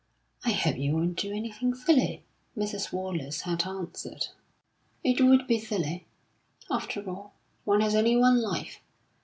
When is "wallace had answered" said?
2.91-4.29